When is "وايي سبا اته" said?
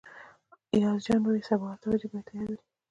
1.23-1.85